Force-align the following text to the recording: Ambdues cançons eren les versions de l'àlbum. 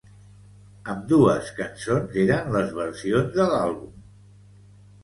Ambdues 0.93 1.51
cançons 1.59 2.17
eren 2.25 2.51
les 2.57 2.75
versions 2.81 3.39
de 3.39 3.49
l'àlbum. 3.55 3.95